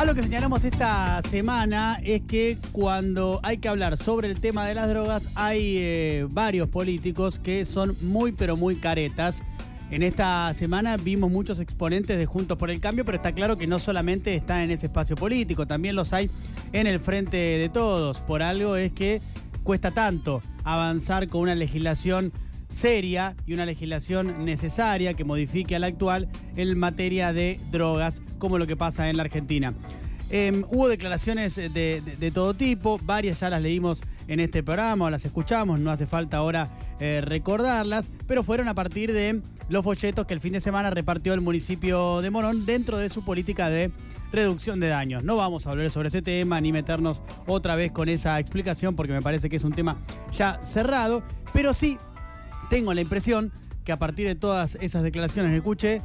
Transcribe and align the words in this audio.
Algo 0.00 0.14
que 0.14 0.22
señalamos 0.22 0.64
esta 0.64 1.20
semana 1.20 2.00
es 2.02 2.22
que 2.22 2.56
cuando 2.72 3.38
hay 3.42 3.58
que 3.58 3.68
hablar 3.68 3.98
sobre 3.98 4.30
el 4.30 4.40
tema 4.40 4.66
de 4.66 4.74
las 4.74 4.88
drogas 4.88 5.28
hay 5.34 5.76
eh, 5.76 6.26
varios 6.30 6.70
políticos 6.70 7.38
que 7.38 7.66
son 7.66 7.94
muy 8.00 8.32
pero 8.32 8.56
muy 8.56 8.76
caretas. 8.76 9.42
En 9.90 10.02
esta 10.02 10.54
semana 10.54 10.96
vimos 10.96 11.30
muchos 11.30 11.60
exponentes 11.60 12.16
de 12.16 12.24
Juntos 12.24 12.56
por 12.56 12.70
el 12.70 12.80
Cambio, 12.80 13.04
pero 13.04 13.16
está 13.16 13.32
claro 13.32 13.58
que 13.58 13.66
no 13.66 13.78
solamente 13.78 14.34
están 14.34 14.62
en 14.62 14.70
ese 14.70 14.86
espacio 14.86 15.16
político, 15.16 15.66
también 15.66 15.96
los 15.96 16.14
hay 16.14 16.30
en 16.72 16.86
el 16.86 16.98
frente 16.98 17.36
de 17.36 17.68
todos. 17.68 18.22
Por 18.22 18.42
algo 18.42 18.76
es 18.76 18.92
que 18.92 19.20
cuesta 19.64 19.90
tanto 19.90 20.40
avanzar 20.64 21.28
con 21.28 21.42
una 21.42 21.54
legislación 21.54 22.32
seria 22.70 23.36
y 23.46 23.54
una 23.54 23.66
legislación 23.66 24.44
necesaria 24.44 25.14
que 25.14 25.24
modifique 25.24 25.76
a 25.76 25.78
la 25.78 25.88
actual 25.88 26.28
en 26.56 26.78
materia 26.78 27.32
de 27.32 27.60
drogas, 27.70 28.22
como 28.38 28.58
lo 28.58 28.66
que 28.66 28.76
pasa 28.76 29.08
en 29.08 29.16
la 29.16 29.24
Argentina. 29.24 29.74
Em, 30.32 30.64
hubo 30.68 30.88
declaraciones 30.88 31.56
de, 31.56 32.30
todo 32.32 32.54
tipo, 32.54 33.00
varias 33.02 33.40
ya 33.40 33.50
las 33.50 33.60
leímos 33.60 34.02
en 34.28 34.38
este 34.38 34.62
programa, 34.62 35.10
las 35.10 35.24
escuchamos, 35.24 35.80
no 35.80 35.90
hace 35.90 36.06
falta 36.06 36.36
ahora 36.36 36.68
eh, 37.00 37.20
recordarlas, 37.20 38.12
pero 38.28 38.44
fueron 38.44 38.68
a 38.68 38.74
partir 38.74 39.12
de 39.12 39.40
los 39.68 39.82
folletos 39.82 40.26
que 40.26 40.34
el 40.34 40.40
fin 40.40 40.52
de 40.52 40.60
semana 40.60 40.90
repartió 40.90 41.34
el 41.34 41.40
municipio 41.40 42.20
de 42.22 42.30
Morón 42.30 42.64
dentro 42.64 42.96
de 42.98 43.10
su 43.10 43.24
política 43.24 43.70
de 43.70 43.90
reducción 44.32 44.78
de 44.78 44.86
daños. 44.86 45.24
No 45.24 45.36
vamos 45.36 45.66
a 45.66 45.70
hablar 45.70 45.90
sobre 45.90 46.08
este 46.08 46.22
tema 46.22 46.60
ni 46.60 46.70
meternos 46.70 47.22
otra 47.46 47.74
vez 47.74 47.90
con 47.90 48.08
esa 48.08 48.38
explicación 48.38 48.94
porque 48.94 49.12
me 49.12 49.22
parece 49.22 49.48
que 49.48 49.56
es 49.56 49.64
un 49.64 49.72
tema 49.72 49.96
ya 50.30 50.60
cerrado, 50.64 51.24
pero 51.52 51.74
sí 51.74 51.98
tengo 52.70 52.94
la 52.94 53.02
impresión 53.02 53.52
que 53.84 53.92
a 53.92 53.98
partir 53.98 54.26
de 54.26 54.36
todas 54.36 54.76
esas 54.80 55.02
declaraciones 55.02 55.50
que 55.50 55.56
escuché, 55.56 56.00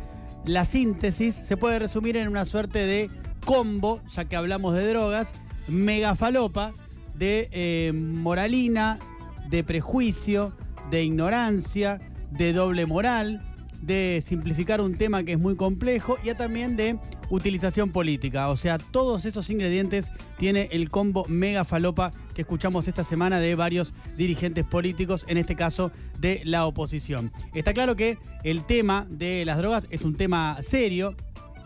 la 0.45 0.65
síntesis 0.65 1.35
se 1.35 1.55
puede 1.55 1.79
resumir 1.79 2.17
en 2.17 2.27
una 2.27 2.43
suerte 2.43 2.79
de 2.79 3.09
combo, 3.45 4.01
ya 4.11 4.25
que 4.25 4.35
hablamos 4.35 4.73
de 4.73 4.89
drogas, 4.89 5.33
megafalopa, 5.67 6.73
de 7.13 7.49
eh, 7.51 7.93
moralina, 7.93 8.99
de 9.47 9.63
prejuicio, 9.63 10.53
de 10.89 11.03
ignorancia, 11.03 12.01
de 12.31 12.51
doble 12.51 12.87
moral, 12.87 13.45
de 13.81 14.23
simplificar 14.25 14.81
un 14.81 14.95
tema 14.95 15.23
que 15.23 15.33
es 15.33 15.39
muy 15.39 15.55
complejo 15.55 16.17
y 16.23 16.33
también 16.33 16.75
de 16.75 16.97
utilización 17.29 17.91
política. 17.91 18.49
O 18.49 18.55
sea, 18.55 18.79
todos 18.79 19.25
esos 19.25 19.51
ingredientes 19.51 20.11
tiene 20.37 20.67
el 20.71 20.89
combo 20.89 21.25
mega 21.27 21.63
falopa 21.63 22.11
que 22.35 22.41
escuchamos 22.41 22.87
esta 22.87 23.03
semana 23.03 23.39
de 23.39 23.55
varios 23.55 23.95
dirigentes 24.17 24.65
políticos, 24.65 25.25
en 25.27 25.37
este 25.37 25.55
caso 25.55 25.91
de 26.19 26.41
la 26.43 26.65
oposición. 26.67 27.31
Está 27.55 27.73
claro 27.73 27.95
que 27.95 28.19
el 28.43 28.65
tema 28.65 29.07
de 29.09 29.43
las 29.45 29.57
drogas 29.57 29.87
es 29.89 30.03
un 30.03 30.15
tema 30.15 30.57
serio 30.61 31.15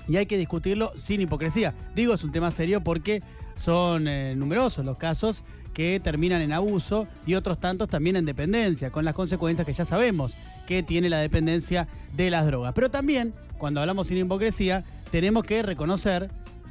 y 0.08 0.18
hay 0.18 0.28
que 0.28 0.38
discutirlo 0.38 0.94
sin 0.96 1.20
hipocresía. 1.20 1.76
Digo, 1.96 2.14
es 2.14 2.24
un 2.24 2.32
tema 2.32 2.52
serio 2.52 2.82
porque 2.82 3.22
son 3.56 4.08
eh, 4.08 4.36
numerosos 4.36 4.86
los 4.86 4.98
casos 4.98 5.44
que 5.74 6.00
terminan 6.00 6.42
en 6.42 6.54
abuso 6.54 7.08
y 7.26 7.36
otros 7.36 7.60
tantos 7.60 7.88
también 7.88 8.16
en 8.16 8.26
dependencia, 8.26 8.92
con 8.92 9.06
las 9.06 9.14
consecuencias 9.14 9.66
que 9.66 9.74
ya 9.74 9.86
sabemos 9.86 10.38
que 10.68 10.84
tiene 10.84 11.10
la 11.10 11.20
dependencia 11.20 11.88
de 12.16 12.30
las 12.30 12.46
drogas. 12.46 12.74
Pero 12.74 12.90
también, 12.90 13.34
cuando 13.58 13.80
hablamos 13.82 14.08
sin 14.08 14.18
hipocresía, 14.18 14.84
tenemos 15.12 15.44
que 15.44 15.64
reconocer, 15.64 16.30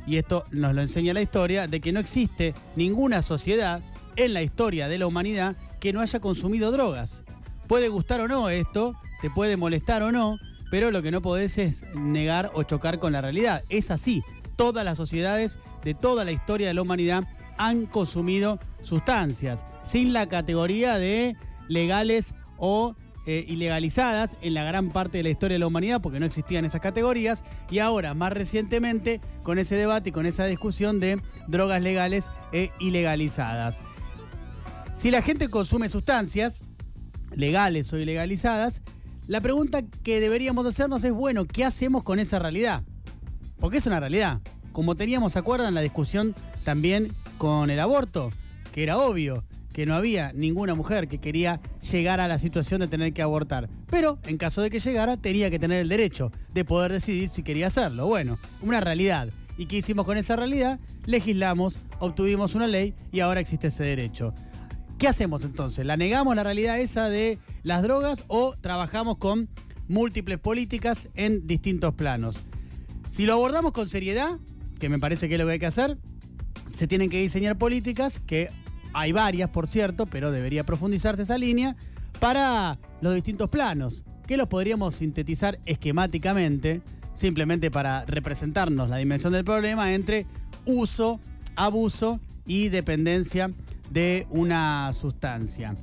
y 0.08 0.16
esto 0.16 0.44
nos 0.52 0.74
lo 0.74 0.80
enseña 0.80 1.12
la 1.12 1.20
historia, 1.20 1.66
de 1.66 1.80
que 1.80 1.92
no 1.92 2.00
existe 2.00 2.54
ninguna 2.76 3.20
sociedad 3.20 3.82
en 4.16 4.32
la 4.32 4.42
historia 4.42 4.88
de 4.88 4.96
la 4.96 5.06
humanidad 5.06 5.54
que 5.80 5.92
no 5.92 6.00
haya 6.00 6.18
consumido 6.18 6.72
drogas. 6.72 7.22
Puede 7.66 7.88
gustar 7.88 8.22
o 8.22 8.26
no 8.26 8.48
esto, 8.48 8.94
te 9.20 9.28
puede 9.28 9.58
molestar 9.58 10.02
o 10.02 10.10
no, 10.10 10.38
pero 10.70 10.90
lo 10.90 11.02
que 11.02 11.10
no 11.10 11.20
podés 11.20 11.58
es 11.58 11.84
negar 11.94 12.50
o 12.54 12.62
chocar 12.62 12.98
con 12.98 13.12
la 13.12 13.20
realidad. 13.20 13.64
Es 13.68 13.90
así. 13.90 14.22
Todas 14.56 14.82
las 14.82 14.96
sociedades 14.96 15.58
de 15.84 15.92
toda 15.92 16.24
la 16.24 16.32
historia 16.32 16.68
de 16.68 16.74
la 16.74 16.82
humanidad 16.82 17.24
han 17.58 17.84
consumido 17.84 18.58
sustancias, 18.80 19.66
sin 19.84 20.14
la 20.14 20.26
categoría 20.26 20.98
de 20.98 21.36
legales 21.68 22.34
o 22.56 22.96
eh, 23.30 23.44
ilegalizadas 23.46 24.38
en 24.40 24.54
la 24.54 24.64
gran 24.64 24.88
parte 24.88 25.18
de 25.18 25.22
la 25.22 25.28
historia 25.28 25.56
de 25.56 25.58
la 25.58 25.66
humanidad, 25.66 26.00
porque 26.00 26.18
no 26.18 26.24
existían 26.24 26.64
esas 26.64 26.80
categorías, 26.80 27.44
y 27.70 27.78
ahora, 27.78 28.14
más 28.14 28.32
recientemente, 28.32 29.20
con 29.42 29.58
ese 29.58 29.74
debate 29.74 30.08
y 30.08 30.12
con 30.12 30.24
esa 30.24 30.46
discusión 30.46 30.98
de 30.98 31.20
drogas 31.46 31.82
legales 31.82 32.30
e 32.54 32.70
ilegalizadas. 32.80 33.82
Si 34.94 35.10
la 35.10 35.20
gente 35.20 35.50
consume 35.50 35.90
sustancias, 35.90 36.62
legales 37.34 37.92
o 37.92 37.98
ilegalizadas, 37.98 38.80
la 39.26 39.42
pregunta 39.42 39.82
que 39.82 40.20
deberíamos 40.20 40.64
hacernos 40.64 41.04
es, 41.04 41.12
bueno, 41.12 41.44
¿qué 41.44 41.66
hacemos 41.66 42.04
con 42.04 42.20
esa 42.20 42.38
realidad? 42.38 42.82
Porque 43.60 43.76
es 43.76 43.86
una 43.86 44.00
realidad. 44.00 44.40
Como 44.72 44.94
teníamos, 44.94 45.34
¿se 45.34 45.38
acuerdan 45.38 45.74
la 45.74 45.82
discusión 45.82 46.34
también 46.64 47.12
con 47.36 47.68
el 47.68 47.78
aborto? 47.78 48.32
Que 48.72 48.84
era 48.84 48.96
obvio 48.96 49.44
que 49.78 49.86
no 49.86 49.94
había 49.94 50.32
ninguna 50.32 50.74
mujer 50.74 51.06
que 51.06 51.18
quería 51.18 51.60
llegar 51.92 52.18
a 52.18 52.26
la 52.26 52.40
situación 52.40 52.80
de 52.80 52.88
tener 52.88 53.12
que 53.12 53.22
abortar. 53.22 53.70
Pero 53.88 54.18
en 54.24 54.36
caso 54.36 54.60
de 54.60 54.70
que 54.70 54.80
llegara, 54.80 55.16
tenía 55.16 55.50
que 55.50 55.60
tener 55.60 55.78
el 55.80 55.88
derecho 55.88 56.32
de 56.52 56.64
poder 56.64 56.90
decidir 56.90 57.28
si 57.28 57.44
quería 57.44 57.68
hacerlo. 57.68 58.08
Bueno, 58.08 58.40
una 58.60 58.80
realidad. 58.80 59.28
¿Y 59.56 59.66
qué 59.66 59.76
hicimos 59.76 60.04
con 60.04 60.18
esa 60.18 60.34
realidad? 60.34 60.80
Legislamos, 61.06 61.78
obtuvimos 62.00 62.56
una 62.56 62.66
ley 62.66 62.92
y 63.12 63.20
ahora 63.20 63.38
existe 63.38 63.68
ese 63.68 63.84
derecho. 63.84 64.34
¿Qué 64.98 65.06
hacemos 65.06 65.44
entonces? 65.44 65.86
¿La 65.86 65.96
negamos 65.96 66.34
la 66.34 66.42
realidad 66.42 66.80
esa 66.80 67.08
de 67.08 67.38
las 67.62 67.84
drogas 67.84 68.24
o 68.26 68.56
trabajamos 68.60 69.18
con 69.18 69.48
múltiples 69.86 70.38
políticas 70.38 71.08
en 71.14 71.46
distintos 71.46 71.94
planos? 71.94 72.38
Si 73.08 73.26
lo 73.26 73.34
abordamos 73.34 73.70
con 73.70 73.88
seriedad, 73.88 74.40
que 74.80 74.88
me 74.88 74.98
parece 74.98 75.28
que 75.28 75.36
es 75.36 75.40
lo 75.40 75.46
que 75.46 75.52
hay 75.52 75.58
que 75.60 75.66
hacer, 75.66 75.98
se 76.68 76.88
tienen 76.88 77.10
que 77.10 77.20
diseñar 77.20 77.58
políticas, 77.58 78.20
que 78.26 78.50
hay 78.92 79.12
varias, 79.12 79.50
por 79.50 79.66
cierto, 79.66 80.06
pero 80.06 80.30
debería 80.30 80.64
profundizarse 80.64 81.22
esa 81.22 81.38
línea, 81.38 81.76
para 82.20 82.78
los 83.00 83.14
distintos 83.14 83.48
planos, 83.48 84.04
que 84.26 84.36
los 84.36 84.48
podríamos 84.48 84.96
sintetizar 84.96 85.58
esquemáticamente, 85.64 86.82
simplemente 87.14 87.70
para 87.70 88.04
representarnos 88.06 88.88
la 88.88 88.96
dimensión 88.96 89.32
del 89.32 89.44
problema 89.44 89.92
entre 89.92 90.26
uso, 90.64 91.20
abuso 91.56 92.20
y 92.46 92.68
dependencia 92.68 93.50
de 93.90 94.26
una 94.30 94.92
sustancia. 94.92 95.74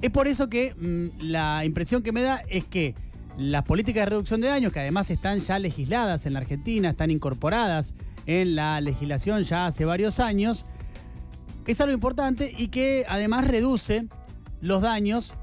Es 0.00 0.10
por 0.10 0.28
eso 0.28 0.48
que 0.48 0.74
mm, 0.74 1.24
la 1.26 1.64
impresión 1.64 2.02
que 2.02 2.12
me 2.12 2.22
da 2.22 2.42
es 2.48 2.64
que 2.64 2.94
las 3.36 3.64
políticas 3.64 4.02
de 4.02 4.10
reducción 4.10 4.40
de 4.40 4.48
daños, 4.48 4.72
que 4.72 4.80
además 4.80 5.10
están 5.10 5.40
ya 5.40 5.58
legisladas 5.58 6.26
en 6.26 6.32
la 6.34 6.40
Argentina, 6.40 6.90
están 6.90 7.10
incorporadas 7.10 7.94
en 8.26 8.56
la 8.56 8.80
legislación 8.80 9.42
ya 9.42 9.66
hace 9.66 9.84
varios 9.84 10.20
años, 10.20 10.66
es 11.68 11.80
algo 11.82 11.92
importante 11.92 12.52
y 12.56 12.68
que 12.68 13.04
además 13.08 13.46
reduce 13.46 14.06
los 14.62 14.80
daños 14.80 15.34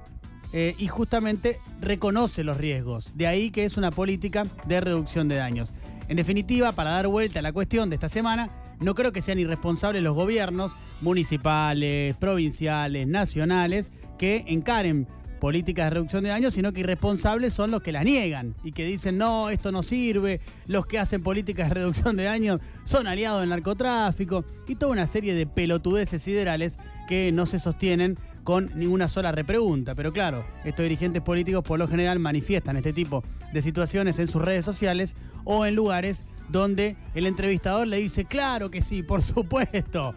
eh, 0.53 0.73
y 0.79 0.87
justamente 0.87 1.59
reconoce 1.79 2.43
los 2.43 2.57
riesgos. 2.57 3.11
De 3.15 3.27
ahí 3.27 3.51
que 3.51 3.63
es 3.63 3.77
una 3.77 3.91
política 3.91 4.45
de 4.65 4.81
reducción 4.81 5.27
de 5.27 5.35
daños. 5.35 5.73
En 6.07 6.17
definitiva, 6.17 6.71
para 6.71 6.89
dar 6.89 7.07
vuelta 7.07 7.39
a 7.39 7.41
la 7.43 7.53
cuestión 7.53 7.89
de 7.89 7.95
esta 7.95 8.09
semana, 8.09 8.49
no 8.79 8.95
creo 8.95 9.11
que 9.11 9.21
sean 9.21 9.37
irresponsables 9.37 10.01
los 10.01 10.15
gobiernos 10.15 10.75
municipales, 11.01 12.15
provinciales, 12.17 13.07
nacionales, 13.07 13.91
que 14.17 14.45
encaren 14.47 15.07
políticas 15.45 15.85
de 15.85 15.89
reducción 15.91 16.23
de 16.23 16.31
daños, 16.31 16.55
sino 16.55 16.73
que 16.73 16.79
irresponsables 16.79 17.53
son 17.53 17.69
los 17.69 17.83
que 17.83 17.91
la 17.91 18.03
niegan 18.03 18.55
y 18.63 18.71
que 18.71 18.83
dicen, 18.83 19.19
no, 19.19 19.51
esto 19.51 19.71
no 19.71 19.83
sirve, 19.83 20.41
los 20.65 20.87
que 20.87 20.97
hacen 20.97 21.21
políticas 21.21 21.69
de 21.69 21.75
reducción 21.75 22.17
de 22.17 22.23
daños 22.23 22.61
son 22.83 23.05
aliados 23.05 23.41
del 23.41 23.51
narcotráfico 23.51 24.43
y 24.67 24.73
toda 24.73 24.93
una 24.93 25.05
serie 25.05 25.35
de 25.35 25.45
pelotudeces 25.45 26.23
siderales 26.23 26.79
que 27.07 27.31
no 27.31 27.45
se 27.45 27.59
sostienen 27.59 28.17
con 28.43 28.71
ninguna 28.73 29.07
sola 29.07 29.31
repregunta. 29.31 29.93
Pero 29.93 30.11
claro, 30.11 30.47
estos 30.63 30.81
dirigentes 30.81 31.21
políticos 31.21 31.63
por 31.63 31.77
lo 31.77 31.87
general 31.87 32.17
manifiestan 32.17 32.77
este 32.77 32.91
tipo 32.91 33.23
de 33.53 33.61
situaciones 33.61 34.17
en 34.17 34.25
sus 34.25 34.41
redes 34.41 34.65
sociales 34.65 35.15
o 35.43 35.67
en 35.67 35.75
lugares 35.75 36.25
donde 36.49 36.97
el 37.13 37.27
entrevistador 37.27 37.85
le 37.85 37.97
dice, 37.97 38.25
claro 38.25 38.71
que 38.71 38.81
sí, 38.81 39.03
por 39.03 39.21
supuesto, 39.21 40.15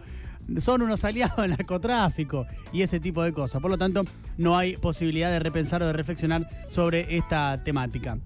son 0.59 0.81
unos 0.81 1.03
aliados 1.03 1.37
del 1.37 1.51
narcotráfico 1.51 2.45
y 2.71 2.81
ese 2.81 2.99
tipo 2.99 3.23
de 3.23 3.33
cosas. 3.33 3.61
Por 3.61 3.71
lo 3.71 3.77
tanto, 3.77 4.03
no 4.37 4.57
hay 4.57 4.77
posibilidad 4.77 5.29
de 5.29 5.39
repensar 5.39 5.81
o 5.83 5.87
de 5.87 5.93
reflexionar 5.93 6.47
sobre 6.69 7.15
esta 7.17 7.63
temática. 7.63 8.17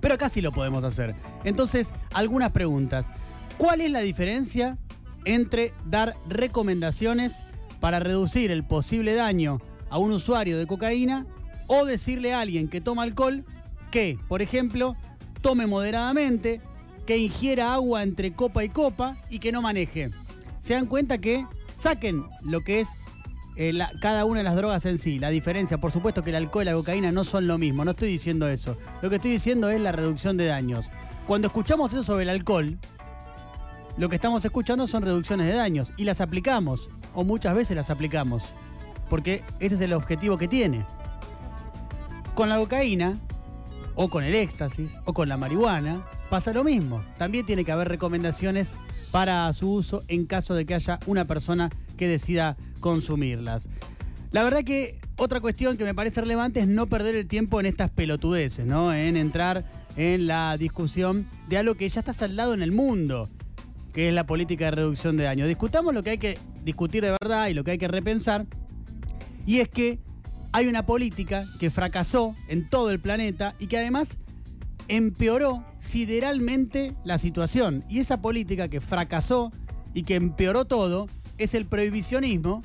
Pero 0.00 0.14
acá 0.14 0.28
sí 0.28 0.40
lo 0.40 0.52
podemos 0.52 0.84
hacer. 0.84 1.14
Entonces, 1.44 1.92
algunas 2.12 2.52
preguntas. 2.52 3.10
¿Cuál 3.58 3.80
es 3.80 3.90
la 3.90 4.00
diferencia 4.00 4.78
entre 5.24 5.72
dar 5.84 6.14
recomendaciones 6.28 7.46
para 7.80 8.00
reducir 8.00 8.50
el 8.50 8.64
posible 8.64 9.14
daño 9.14 9.60
a 9.90 9.98
un 9.98 10.12
usuario 10.12 10.58
de 10.58 10.66
cocaína 10.66 11.26
o 11.66 11.84
decirle 11.84 12.32
a 12.32 12.40
alguien 12.40 12.68
que 12.68 12.80
toma 12.80 13.02
alcohol 13.02 13.44
que, 13.90 14.18
por 14.28 14.42
ejemplo, 14.42 14.96
tome 15.40 15.66
moderadamente, 15.66 16.60
que 17.06 17.18
ingiera 17.18 17.74
agua 17.74 18.02
entre 18.02 18.32
copa 18.32 18.64
y 18.64 18.68
copa 18.68 19.16
y 19.30 19.38
que 19.38 19.52
no 19.52 19.62
maneje. 19.62 20.10
Se 20.66 20.74
dan 20.74 20.86
cuenta 20.86 21.18
que 21.18 21.46
saquen 21.76 22.24
lo 22.42 22.62
que 22.62 22.80
es 22.80 22.88
eh, 23.56 23.72
cada 24.00 24.24
una 24.24 24.38
de 24.38 24.42
las 24.42 24.56
drogas 24.56 24.84
en 24.84 24.98
sí, 24.98 25.20
la 25.20 25.30
diferencia. 25.30 25.78
Por 25.78 25.92
supuesto 25.92 26.24
que 26.24 26.30
el 26.30 26.36
alcohol 26.36 26.64
y 26.64 26.66
la 26.66 26.72
cocaína 26.72 27.12
no 27.12 27.22
son 27.22 27.46
lo 27.46 27.56
mismo, 27.56 27.84
no 27.84 27.92
estoy 27.92 28.08
diciendo 28.08 28.48
eso. 28.48 28.76
Lo 29.00 29.08
que 29.08 29.14
estoy 29.14 29.30
diciendo 29.30 29.70
es 29.70 29.80
la 29.80 29.92
reducción 29.92 30.36
de 30.36 30.46
daños. 30.46 30.90
Cuando 31.28 31.46
escuchamos 31.46 31.92
eso 31.92 32.02
sobre 32.02 32.24
el 32.24 32.30
alcohol, 32.30 32.80
lo 33.96 34.08
que 34.08 34.16
estamos 34.16 34.44
escuchando 34.44 34.88
son 34.88 35.04
reducciones 35.04 35.46
de 35.46 35.52
daños 35.52 35.92
y 35.96 36.02
las 36.02 36.20
aplicamos, 36.20 36.90
o 37.14 37.22
muchas 37.22 37.54
veces 37.54 37.76
las 37.76 37.90
aplicamos, 37.90 38.52
porque 39.08 39.44
ese 39.60 39.76
es 39.76 39.80
el 39.80 39.92
objetivo 39.92 40.36
que 40.36 40.48
tiene. 40.48 40.84
Con 42.34 42.48
la 42.48 42.56
cocaína, 42.56 43.20
o 43.94 44.08
con 44.08 44.24
el 44.24 44.34
éxtasis, 44.34 44.98
o 45.04 45.12
con 45.12 45.28
la 45.28 45.36
marihuana, 45.36 46.04
pasa 46.28 46.52
lo 46.52 46.64
mismo. 46.64 47.04
También 47.18 47.46
tiene 47.46 47.64
que 47.64 47.70
haber 47.70 47.88
recomendaciones 47.88 48.74
para 49.10 49.52
su 49.52 49.70
uso 49.72 50.02
en 50.08 50.26
caso 50.26 50.54
de 50.54 50.66
que 50.66 50.74
haya 50.74 50.98
una 51.06 51.26
persona 51.26 51.70
que 51.96 52.08
decida 52.08 52.56
consumirlas. 52.80 53.68
La 54.32 54.42
verdad 54.42 54.64
que 54.64 54.98
otra 55.16 55.40
cuestión 55.40 55.76
que 55.76 55.84
me 55.84 55.94
parece 55.94 56.20
relevante 56.20 56.60
es 56.60 56.68
no 56.68 56.86
perder 56.86 57.14
el 57.14 57.26
tiempo 57.26 57.58
en 57.58 57.66
estas 57.66 57.90
pelotudeces, 57.90 58.66
¿no? 58.66 58.92
En 58.92 59.16
entrar 59.16 59.64
en 59.96 60.26
la 60.26 60.56
discusión 60.58 61.26
de 61.48 61.58
algo 61.58 61.74
que 61.74 61.88
ya 61.88 62.00
está 62.00 62.12
saldado 62.12 62.52
en 62.52 62.62
el 62.62 62.72
mundo, 62.72 63.30
que 63.94 64.08
es 64.08 64.14
la 64.14 64.26
política 64.26 64.66
de 64.66 64.72
reducción 64.72 65.16
de 65.16 65.24
daño. 65.24 65.46
Discutamos 65.46 65.94
lo 65.94 66.02
que 66.02 66.10
hay 66.10 66.18
que 66.18 66.38
discutir 66.64 67.02
de 67.02 67.16
verdad 67.20 67.48
y 67.48 67.54
lo 67.54 67.64
que 67.64 67.70
hay 67.72 67.78
que 67.78 67.88
repensar, 67.88 68.46
y 69.46 69.60
es 69.60 69.68
que 69.68 70.00
hay 70.52 70.66
una 70.66 70.84
política 70.84 71.46
que 71.58 71.70
fracasó 71.70 72.34
en 72.48 72.68
todo 72.68 72.90
el 72.90 73.00
planeta 73.00 73.54
y 73.58 73.68
que 73.68 73.78
además 73.78 74.18
empeoró 74.88 75.64
sideralmente 75.78 76.94
la 77.04 77.18
situación. 77.18 77.84
Y 77.88 78.00
esa 78.00 78.20
política 78.20 78.68
que 78.68 78.80
fracasó 78.80 79.52
y 79.94 80.02
que 80.02 80.14
empeoró 80.14 80.64
todo 80.64 81.08
es 81.38 81.54
el 81.54 81.66
prohibicionismo 81.66 82.62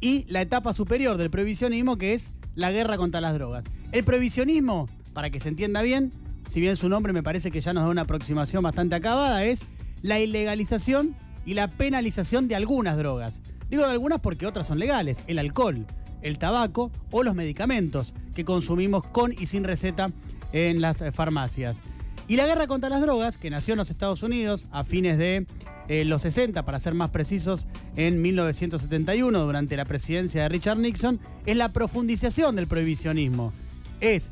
y 0.00 0.24
la 0.28 0.42
etapa 0.42 0.72
superior 0.72 1.16
del 1.16 1.30
prohibicionismo 1.30 1.96
que 1.96 2.14
es 2.14 2.30
la 2.54 2.70
guerra 2.70 2.96
contra 2.96 3.20
las 3.20 3.34
drogas. 3.34 3.64
El 3.92 4.04
prohibicionismo, 4.04 4.88
para 5.12 5.30
que 5.30 5.40
se 5.40 5.48
entienda 5.48 5.82
bien, 5.82 6.12
si 6.48 6.60
bien 6.60 6.76
su 6.76 6.88
nombre 6.88 7.12
me 7.12 7.22
parece 7.22 7.50
que 7.50 7.60
ya 7.60 7.72
nos 7.72 7.84
da 7.84 7.90
una 7.90 8.02
aproximación 8.02 8.62
bastante 8.62 8.94
acabada, 8.94 9.44
es 9.44 9.64
la 10.02 10.20
ilegalización 10.20 11.16
y 11.46 11.54
la 11.54 11.68
penalización 11.68 12.48
de 12.48 12.56
algunas 12.56 12.96
drogas. 12.96 13.40
Digo 13.70 13.84
de 13.84 13.92
algunas 13.92 14.20
porque 14.20 14.46
otras 14.46 14.66
son 14.66 14.78
legales, 14.78 15.22
el 15.26 15.38
alcohol, 15.38 15.86
el 16.22 16.38
tabaco 16.38 16.90
o 17.10 17.22
los 17.22 17.34
medicamentos 17.34 18.14
que 18.34 18.44
consumimos 18.44 19.04
con 19.04 19.32
y 19.32 19.46
sin 19.46 19.64
receta 19.64 20.10
en 20.54 20.80
las 20.80 21.02
eh, 21.02 21.12
farmacias. 21.12 21.82
Y 22.26 22.36
la 22.36 22.46
guerra 22.46 22.66
contra 22.66 22.88
las 22.88 23.02
drogas, 23.02 23.36
que 23.36 23.50
nació 23.50 23.74
en 23.74 23.78
los 23.78 23.90
Estados 23.90 24.22
Unidos 24.22 24.68
a 24.70 24.82
fines 24.82 25.18
de 25.18 25.46
eh, 25.88 26.06
los 26.06 26.22
60, 26.22 26.64
para 26.64 26.78
ser 26.78 26.94
más 26.94 27.10
precisos, 27.10 27.66
en 27.96 28.22
1971, 28.22 29.38
durante 29.40 29.76
la 29.76 29.84
presidencia 29.84 30.42
de 30.42 30.48
Richard 30.48 30.78
Nixon, 30.78 31.20
es 31.44 31.56
la 31.56 31.70
profundización 31.72 32.56
del 32.56 32.66
prohibicionismo. 32.66 33.52
Es, 34.00 34.30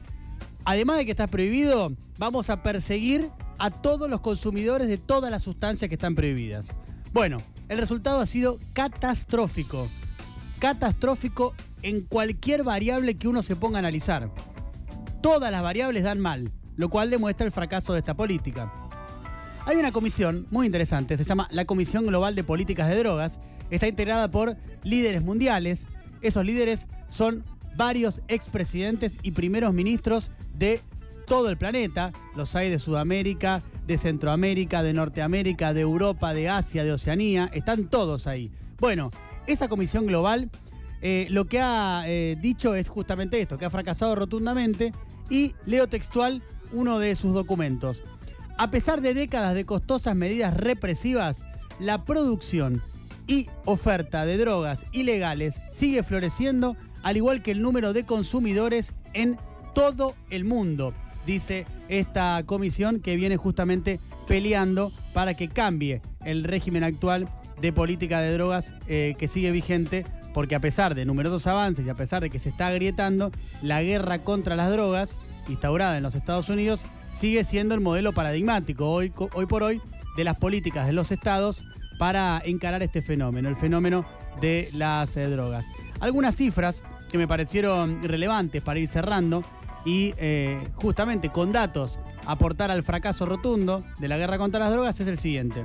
además 0.64 0.96
de 0.96 1.04
que 1.04 1.10
está 1.10 1.26
prohibido, 1.26 1.92
vamos 2.16 2.48
a 2.48 2.62
perseguir 2.62 3.28
a 3.58 3.70
todos 3.70 4.08
los 4.08 4.20
consumidores 4.20 4.88
de 4.88 4.96
todas 4.96 5.30
las 5.30 5.42
sustancias 5.42 5.88
que 5.88 5.96
están 5.96 6.14
prohibidas. 6.14 6.70
Bueno, 7.12 7.42
el 7.68 7.78
resultado 7.78 8.20
ha 8.20 8.26
sido 8.26 8.58
catastrófico. 8.72 9.86
Catastrófico 10.60 11.54
en 11.82 12.02
cualquier 12.02 12.62
variable 12.64 13.16
que 13.16 13.28
uno 13.28 13.42
se 13.42 13.56
ponga 13.56 13.78
a 13.78 13.80
analizar. 13.80 14.30
Todas 15.22 15.52
las 15.52 15.62
variables 15.62 16.02
dan 16.02 16.18
mal, 16.18 16.50
lo 16.76 16.88
cual 16.88 17.08
demuestra 17.08 17.46
el 17.46 17.52
fracaso 17.52 17.92
de 17.92 18.00
esta 18.00 18.14
política. 18.14 18.72
Hay 19.66 19.76
una 19.76 19.92
comisión 19.92 20.48
muy 20.50 20.66
interesante, 20.66 21.16
se 21.16 21.22
llama 21.22 21.46
la 21.52 21.64
Comisión 21.64 22.04
Global 22.04 22.34
de 22.34 22.42
Políticas 22.42 22.88
de 22.88 22.98
Drogas. 22.98 23.38
Está 23.70 23.86
integrada 23.86 24.32
por 24.32 24.56
líderes 24.82 25.22
mundiales. 25.22 25.86
Esos 26.22 26.44
líderes 26.44 26.88
son 27.06 27.44
varios 27.76 28.20
expresidentes 28.26 29.16
y 29.22 29.30
primeros 29.30 29.72
ministros 29.72 30.32
de 30.58 30.80
todo 31.28 31.50
el 31.50 31.56
planeta. 31.56 32.12
Los 32.34 32.56
hay 32.56 32.68
de 32.68 32.80
Sudamérica, 32.80 33.62
de 33.86 33.98
Centroamérica, 33.98 34.82
de 34.82 34.92
Norteamérica, 34.92 35.72
de 35.72 35.82
Europa, 35.82 36.34
de 36.34 36.48
Asia, 36.48 36.82
de 36.82 36.92
Oceanía. 36.92 37.48
Están 37.54 37.88
todos 37.88 38.26
ahí. 38.26 38.50
Bueno, 38.80 39.12
esa 39.46 39.68
comisión 39.68 40.06
global 40.06 40.50
eh, 41.04 41.26
lo 41.30 41.46
que 41.46 41.60
ha 41.60 42.04
eh, 42.06 42.36
dicho 42.40 42.76
es 42.76 42.88
justamente 42.88 43.40
esto, 43.40 43.58
que 43.58 43.64
ha 43.64 43.70
fracasado 43.70 44.14
rotundamente 44.14 44.92
y 45.30 45.54
leo 45.66 45.86
textual 45.86 46.42
uno 46.72 46.98
de 46.98 47.14
sus 47.14 47.34
documentos. 47.34 48.02
A 48.58 48.70
pesar 48.70 49.00
de 49.00 49.14
décadas 49.14 49.54
de 49.54 49.64
costosas 49.64 50.14
medidas 50.14 50.54
represivas, 50.54 51.44
la 51.78 52.04
producción 52.04 52.82
y 53.26 53.48
oferta 53.64 54.24
de 54.24 54.38
drogas 54.38 54.84
ilegales 54.92 55.60
sigue 55.70 56.02
floreciendo, 56.02 56.76
al 57.02 57.16
igual 57.16 57.42
que 57.42 57.50
el 57.50 57.62
número 57.62 57.92
de 57.92 58.04
consumidores 58.04 58.92
en 59.14 59.38
todo 59.74 60.14
el 60.30 60.44
mundo, 60.44 60.92
dice 61.26 61.66
esta 61.88 62.42
comisión 62.46 63.00
que 63.00 63.16
viene 63.16 63.36
justamente 63.36 64.00
peleando 64.28 64.92
para 65.12 65.34
que 65.34 65.48
cambie 65.48 66.02
el 66.24 66.44
régimen 66.44 66.84
actual 66.84 67.28
de 67.60 67.72
política 67.72 68.20
de 68.20 68.32
drogas 68.32 68.74
eh, 68.88 69.14
que 69.18 69.28
sigue 69.28 69.50
vigente 69.50 70.04
porque 70.32 70.54
a 70.54 70.60
pesar 70.60 70.94
de 70.94 71.04
numerosos 71.04 71.46
avances 71.46 71.86
y 71.86 71.90
a 71.90 71.94
pesar 71.94 72.22
de 72.22 72.30
que 72.30 72.38
se 72.38 72.48
está 72.48 72.68
agrietando, 72.68 73.32
la 73.62 73.82
guerra 73.82 74.20
contra 74.20 74.56
las 74.56 74.70
drogas, 74.70 75.18
instaurada 75.48 75.96
en 75.96 76.02
los 76.02 76.14
Estados 76.14 76.48
Unidos, 76.48 76.84
sigue 77.12 77.44
siendo 77.44 77.74
el 77.74 77.80
modelo 77.80 78.12
paradigmático 78.12 78.90
hoy, 78.90 79.12
hoy 79.32 79.46
por 79.46 79.62
hoy 79.62 79.80
de 80.16 80.24
las 80.24 80.36
políticas 80.36 80.86
de 80.86 80.92
los 80.92 81.10
estados 81.10 81.64
para 81.98 82.42
encarar 82.44 82.82
este 82.82 83.02
fenómeno, 83.02 83.48
el 83.48 83.56
fenómeno 83.56 84.04
de 84.40 84.68
las 84.72 85.16
eh, 85.16 85.28
drogas. 85.28 85.64
Algunas 86.00 86.36
cifras 86.36 86.82
que 87.10 87.18
me 87.18 87.28
parecieron 87.28 88.02
relevantes 88.02 88.62
para 88.62 88.78
ir 88.78 88.88
cerrando 88.88 89.44
y 89.84 90.14
eh, 90.16 90.60
justamente 90.76 91.28
con 91.28 91.52
datos 91.52 91.98
aportar 92.26 92.70
al 92.70 92.82
fracaso 92.82 93.26
rotundo 93.26 93.84
de 93.98 94.08
la 94.08 94.16
guerra 94.16 94.38
contra 94.38 94.60
las 94.60 94.70
drogas 94.70 94.98
es 95.00 95.08
el 95.08 95.18
siguiente. 95.18 95.64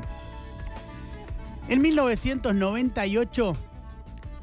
En 1.70 1.82
1998 1.82 3.54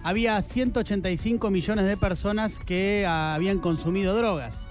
había 0.05 0.41
185 0.41 1.51
millones 1.51 1.87
de 1.87 1.97
personas 1.97 2.59
que 2.59 3.07
habían 3.09 3.59
consumido 3.59 4.15
drogas. 4.15 4.69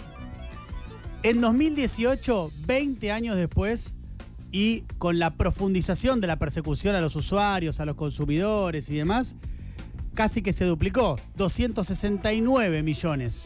En 1.24 1.42
2018, 1.42 2.52
20 2.68 3.12
años 3.12 3.36
después, 3.36 3.96
y 4.52 4.82
con 5.00 5.18
la 5.18 5.32
profundización 5.32 6.22
de 6.22 6.28
la 6.28 6.38
persecución 6.38 6.94
a 6.94 7.02
los 7.02 7.16
usuarios, 7.16 7.80
a 7.80 7.86
los 7.86 7.96
consumidores 7.96 8.92
y 8.92 8.96
demás, 8.96 9.36
casi 10.14 10.44
que 10.44 10.54
se 10.54 10.66
duplicó, 10.66 11.20
269 11.36 12.84
millones. 12.84 13.42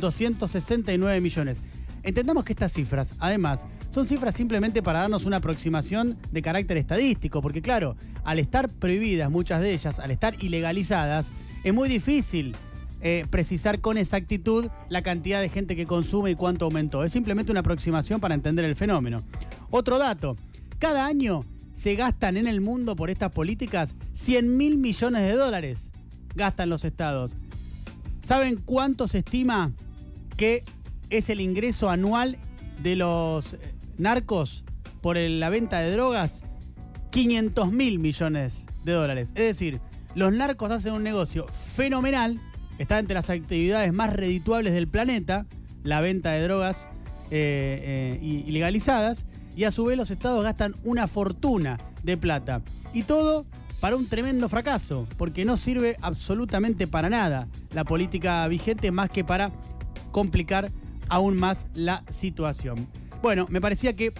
269 0.00 1.20
millones. 1.22 1.62
Entendamos 2.02 2.44
que 2.44 2.52
estas 2.52 2.72
cifras, 2.72 3.14
además, 3.20 3.66
son 3.90 4.06
cifras 4.06 4.34
simplemente 4.34 4.82
para 4.82 5.00
darnos 5.00 5.24
una 5.24 5.36
aproximación 5.36 6.18
de 6.32 6.42
carácter 6.42 6.76
estadístico, 6.76 7.40
porque 7.40 7.62
claro, 7.62 7.96
al 8.24 8.38
estar 8.38 8.68
prohibidas 8.68 9.30
muchas 9.30 9.60
de 9.60 9.72
ellas, 9.72 9.98
al 10.00 10.10
estar 10.10 10.34
ilegalizadas, 10.42 11.30
es 11.62 11.72
muy 11.72 11.88
difícil 11.88 12.56
eh, 13.00 13.26
precisar 13.30 13.80
con 13.80 13.98
exactitud 13.98 14.68
la 14.88 15.02
cantidad 15.02 15.40
de 15.40 15.48
gente 15.48 15.76
que 15.76 15.86
consume 15.86 16.32
y 16.32 16.34
cuánto 16.34 16.64
aumentó. 16.64 17.04
Es 17.04 17.12
simplemente 17.12 17.52
una 17.52 17.60
aproximación 17.60 18.20
para 18.20 18.34
entender 18.34 18.64
el 18.64 18.76
fenómeno. 18.76 19.22
Otro 19.70 19.98
dato, 19.98 20.36
cada 20.78 21.06
año 21.06 21.44
se 21.72 21.94
gastan 21.94 22.36
en 22.36 22.46
el 22.46 22.60
mundo 22.60 22.96
por 22.96 23.10
estas 23.10 23.30
políticas 23.30 23.94
100 24.12 24.56
mil 24.56 24.76
millones 24.78 25.22
de 25.22 25.32
dólares. 25.32 25.92
Gastan 26.34 26.68
los 26.68 26.84
estados. 26.84 27.36
¿Saben 28.22 28.56
cuánto 28.56 29.08
se 29.08 29.18
estima 29.18 29.72
que 30.36 30.64
es 31.12 31.28
el 31.28 31.40
ingreso 31.40 31.90
anual 31.90 32.38
de 32.82 32.96
los 32.96 33.56
narcos 33.98 34.64
por 35.00 35.16
la 35.16 35.50
venta 35.50 35.78
de 35.78 35.92
drogas 35.92 36.42
500 37.10 37.72
mil 37.72 37.98
millones 37.98 38.66
de 38.84 38.92
dólares. 38.92 39.30
Es 39.34 39.44
decir, 39.44 39.80
los 40.14 40.32
narcos 40.32 40.70
hacen 40.70 40.92
un 40.92 41.02
negocio 41.02 41.46
fenomenal, 41.48 42.40
está 42.78 42.98
entre 42.98 43.14
las 43.14 43.30
actividades 43.30 43.92
más 43.92 44.12
redituables 44.12 44.72
del 44.72 44.88
planeta, 44.88 45.46
la 45.82 46.00
venta 46.00 46.30
de 46.32 46.42
drogas 46.42 46.88
eh, 47.30 48.18
eh, 48.20 48.44
ilegalizadas, 48.46 49.26
y 49.56 49.64
a 49.64 49.70
su 49.70 49.84
vez 49.84 49.96
los 49.96 50.10
estados 50.10 50.42
gastan 50.42 50.74
una 50.84 51.06
fortuna 51.06 51.78
de 52.02 52.16
plata. 52.16 52.62
Y 52.94 53.02
todo 53.02 53.46
para 53.80 53.96
un 53.96 54.06
tremendo 54.06 54.48
fracaso, 54.48 55.06
porque 55.18 55.44
no 55.44 55.56
sirve 55.56 55.96
absolutamente 56.00 56.86
para 56.86 57.10
nada 57.10 57.48
la 57.72 57.84
política 57.84 58.46
vigente 58.48 58.90
más 58.92 59.10
que 59.10 59.24
para 59.24 59.52
complicar 60.12 60.70
aún 61.12 61.36
más 61.36 61.66
la 61.74 62.02
situación. 62.08 62.88
Bueno, 63.20 63.46
me 63.50 63.60
parecía 63.60 63.94
que 63.94 64.14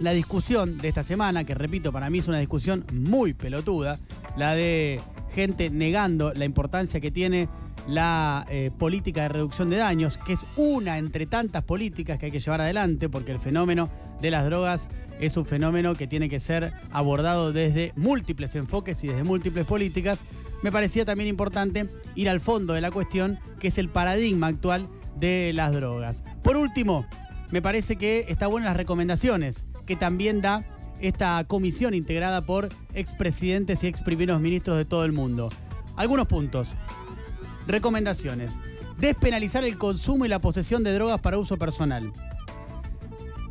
la 0.00 0.10
discusión 0.10 0.78
de 0.78 0.88
esta 0.88 1.04
semana, 1.04 1.44
que 1.44 1.54
repito, 1.54 1.92
para 1.92 2.10
mí 2.10 2.18
es 2.18 2.26
una 2.26 2.40
discusión 2.40 2.84
muy 2.92 3.34
pelotuda, 3.34 4.00
la 4.36 4.54
de 4.56 5.00
gente 5.32 5.70
negando 5.70 6.34
la 6.34 6.44
importancia 6.44 7.00
que 7.00 7.12
tiene 7.12 7.48
la 7.86 8.46
eh, 8.50 8.72
política 8.76 9.22
de 9.22 9.28
reducción 9.28 9.70
de 9.70 9.76
daños, 9.76 10.18
que 10.18 10.32
es 10.32 10.44
una 10.56 10.98
entre 10.98 11.26
tantas 11.26 11.62
políticas 11.62 12.18
que 12.18 12.26
hay 12.26 12.32
que 12.32 12.40
llevar 12.40 12.60
adelante, 12.60 13.08
porque 13.08 13.30
el 13.30 13.38
fenómeno 13.38 13.88
de 14.20 14.32
las 14.32 14.44
drogas 14.44 14.88
es 15.20 15.36
un 15.36 15.46
fenómeno 15.46 15.94
que 15.94 16.08
tiene 16.08 16.28
que 16.28 16.40
ser 16.40 16.72
abordado 16.90 17.52
desde 17.52 17.92
múltiples 17.94 18.56
enfoques 18.56 19.04
y 19.04 19.06
desde 19.06 19.22
múltiples 19.22 19.66
políticas, 19.66 20.24
me 20.64 20.72
parecía 20.72 21.04
también 21.04 21.28
importante 21.28 21.86
ir 22.16 22.28
al 22.28 22.40
fondo 22.40 22.72
de 22.72 22.80
la 22.80 22.90
cuestión, 22.90 23.38
que 23.60 23.68
es 23.68 23.78
el 23.78 23.88
paradigma 23.88 24.48
actual 24.48 24.88
de 25.18 25.52
las 25.54 25.72
drogas. 25.72 26.22
Por 26.42 26.56
último, 26.56 27.06
me 27.50 27.62
parece 27.62 27.96
que 27.96 28.26
está 28.28 28.46
buenas 28.46 28.70
las 28.70 28.76
recomendaciones 28.76 29.64
que 29.86 29.96
también 29.96 30.40
da 30.40 30.64
esta 31.00 31.44
comisión 31.44 31.94
integrada 31.94 32.40
por 32.42 32.68
expresidentes 32.94 33.84
y 33.84 33.88
ex 33.88 34.00
primeros 34.00 34.40
ministros 34.40 34.76
de 34.76 34.84
todo 34.84 35.04
el 35.04 35.12
mundo. 35.12 35.50
Algunos 35.96 36.26
puntos. 36.26 36.76
Recomendaciones. 37.66 38.52
Despenalizar 38.98 39.64
el 39.64 39.78
consumo 39.78 40.24
y 40.24 40.28
la 40.28 40.38
posesión 40.38 40.84
de 40.84 40.92
drogas 40.92 41.20
para 41.20 41.38
uso 41.38 41.56
personal. 41.56 42.12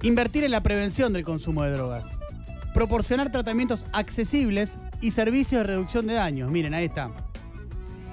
Invertir 0.01 0.43
en 0.43 0.51
la 0.51 0.63
prevención 0.63 1.13
del 1.13 1.23
consumo 1.23 1.63
de 1.63 1.71
drogas. 1.71 2.05
Proporcionar 2.73 3.31
tratamientos 3.31 3.85
accesibles 3.93 4.79
y 4.99 5.11
servicios 5.11 5.61
de 5.61 5.67
reducción 5.67 6.07
de 6.07 6.15
daños. 6.15 6.49
Miren, 6.49 6.73
ahí 6.73 6.85
está. 6.85 7.11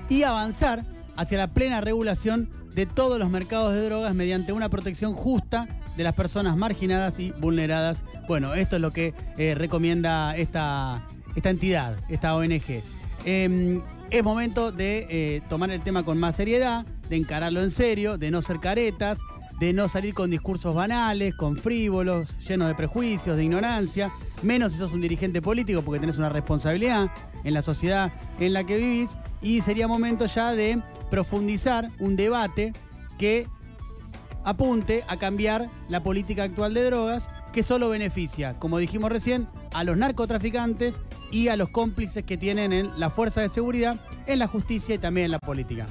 Y 0.09 0.23
avanzar 0.25 0.85
hacia 1.16 1.38
la 1.38 1.49
plena 1.49 1.80
regulación 1.80 2.50
de 2.74 2.86
todos 2.86 3.18
los 3.18 3.30
mercados 3.30 3.74
de 3.74 3.84
drogas 3.84 4.14
mediante 4.14 4.52
una 4.52 4.68
protección 4.68 5.14
justa 5.14 5.68
de 5.96 6.04
las 6.04 6.14
personas 6.14 6.56
marginadas 6.56 7.18
y 7.18 7.32
vulneradas. 7.32 8.04
Bueno, 8.28 8.54
esto 8.54 8.76
es 8.76 8.82
lo 8.82 8.92
que 8.92 9.14
eh, 9.36 9.54
recomienda 9.54 10.36
esta, 10.36 11.06
esta 11.34 11.50
entidad, 11.50 11.96
esta 12.08 12.34
ONG. 12.36 12.82
Em, 13.24 13.82
es 14.10 14.24
momento 14.24 14.72
de 14.72 15.06
eh, 15.10 15.42
tomar 15.48 15.70
el 15.70 15.82
tema 15.82 16.04
con 16.04 16.18
más 16.18 16.36
seriedad, 16.36 16.86
de 17.08 17.16
encararlo 17.16 17.62
en 17.62 17.70
serio, 17.70 18.18
de 18.18 18.30
no 18.30 18.40
ser 18.42 18.60
caretas, 18.60 19.20
de 19.60 19.72
no 19.74 19.88
salir 19.88 20.14
con 20.14 20.30
discursos 20.30 20.74
banales, 20.74 21.34
con 21.34 21.56
frívolos, 21.56 22.38
llenos 22.48 22.68
de 22.68 22.74
prejuicios, 22.74 23.36
de 23.36 23.44
ignorancia, 23.44 24.10
menos 24.42 24.73
si 24.73 24.78
sos 24.78 24.92
un 24.92 25.00
dirigente 25.00 25.42
político 25.42 25.82
porque 25.82 26.00
tenés 26.00 26.18
una 26.18 26.28
responsabilidad 26.28 27.11
en 27.44 27.54
la 27.54 27.62
sociedad 27.62 28.12
en 28.38 28.52
la 28.52 28.64
que 28.64 28.78
vivís 28.78 29.16
y 29.42 29.61
sería 29.62 29.88
momento 29.88 30.26
ya 30.26 30.52
de 30.52 30.82
profundizar 31.11 31.90
un 31.99 32.16
debate 32.16 32.73
que 33.18 33.47
apunte 34.44 35.04
a 35.09 35.16
cambiar 35.16 35.70
la 35.88 36.02
política 36.02 36.44
actual 36.44 36.75
de 36.75 36.85
drogas 36.85 37.28
que 37.52 37.62
solo 37.62 37.88
beneficia, 37.88 38.59
como 38.59 38.78
dijimos 38.78 39.11
recién, 39.11 39.49
a 39.73 39.85
los 39.85 39.97
narcotraficantes 39.97 41.00
y 41.30 41.49
a 41.49 41.56
los 41.56 41.68
cómplices 41.68 42.25
que 42.25 42.37
tienen 42.37 42.73
en 42.73 42.99
la 42.99 43.11
fuerza 43.11 43.40
de 43.40 43.49
seguridad, 43.49 44.00
en 44.26 44.38
la 44.38 44.47
justicia 44.47 44.94
y 44.94 44.99
también 44.99 45.26
en 45.26 45.30
la 45.32 45.38
política. 45.38 45.87